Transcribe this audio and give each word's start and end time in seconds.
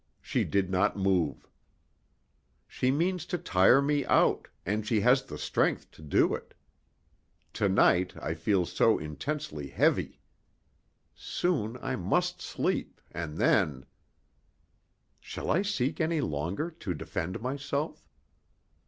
She 0.23 0.43
did 0.43 0.71
not 0.71 0.97
move. 0.97 1.47
She 2.67 2.89
means 2.89 3.23
to 3.27 3.37
tire 3.37 3.83
me 3.83 4.03
out, 4.07 4.47
and 4.65 4.83
she 4.83 5.01
has 5.01 5.21
the 5.25 5.37
strength 5.37 5.91
to 5.91 6.01
do 6.01 6.33
it. 6.33 6.55
To 7.53 7.69
night 7.69 8.15
I 8.19 8.33
feel 8.33 8.65
so 8.65 8.97
intensely 8.97 9.67
heavy. 9.67 10.19
Soon 11.13 11.77
I 11.83 11.97
must 11.97 12.41
sleep, 12.41 12.99
and 13.11 13.37
then 13.37 13.85
Shall 15.19 15.51
I 15.51 15.61
seek 15.61 16.01
any 16.01 16.19
longer 16.21 16.71
to 16.71 16.95
defend 16.95 17.39
myself? 17.39 18.09